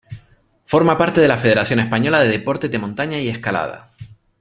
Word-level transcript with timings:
Forma 0.65 0.97
parte 0.97 1.21
de 1.21 1.27
la 1.27 1.37
Federación 1.37 1.79
Española 1.79 2.21
de 2.21 2.29
Deportes 2.29 2.71
de 2.71 2.79
Montaña 2.79 3.19
y 3.19 3.29
Escalada. 3.29 3.89